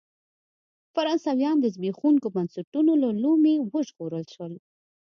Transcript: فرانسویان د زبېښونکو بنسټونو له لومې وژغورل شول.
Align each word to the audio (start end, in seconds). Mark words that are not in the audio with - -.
فرانسویان 0.93 1.57
د 1.59 1.65
زبېښونکو 1.75 2.27
بنسټونو 2.35 2.91
له 3.03 3.09
لومې 3.23 3.55
وژغورل 3.73 4.25
شول. 4.33 4.53